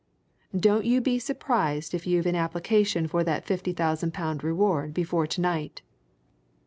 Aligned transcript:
Don't 0.59 0.83
you 0.83 0.99
be 0.99 1.19
surprised 1.19 1.93
if 1.93 2.07
you've 2.07 2.25
an 2.25 2.35
application 2.35 3.07
for 3.07 3.23
that 3.23 3.45
fifty 3.45 3.71
thousand 3.71 4.15
pound 4.15 4.43
reward 4.43 4.95
before 4.95 5.27
to 5.27 5.39
night!" 5.41 5.83